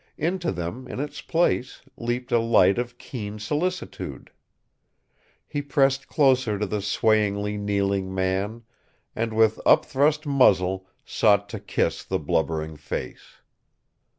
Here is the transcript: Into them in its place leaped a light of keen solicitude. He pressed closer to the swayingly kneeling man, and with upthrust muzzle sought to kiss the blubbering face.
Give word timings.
Into 0.17 0.51
them 0.51 0.87
in 0.87 0.99
its 0.99 1.21
place 1.21 1.81
leaped 1.95 2.31
a 2.31 2.39
light 2.39 2.79
of 2.79 2.97
keen 2.97 3.37
solicitude. 3.37 4.31
He 5.47 5.61
pressed 5.61 6.07
closer 6.07 6.57
to 6.57 6.65
the 6.65 6.81
swayingly 6.81 7.55
kneeling 7.55 8.11
man, 8.11 8.63
and 9.15 9.31
with 9.31 9.61
upthrust 9.63 10.25
muzzle 10.25 10.87
sought 11.05 11.49
to 11.49 11.59
kiss 11.59 12.03
the 12.03 12.17
blubbering 12.17 12.77
face. 12.77 13.41